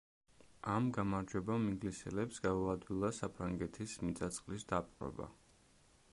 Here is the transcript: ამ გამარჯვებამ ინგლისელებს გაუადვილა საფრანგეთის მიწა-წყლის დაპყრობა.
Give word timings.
ამ 0.75 0.85
გამარჯვებამ 0.93 1.67
ინგლისელებს 1.71 2.41
გაუადვილა 2.47 3.11
საფრანგეთის 3.17 3.93
მიწა-წყლის 4.07 4.67
დაპყრობა. 4.73 5.29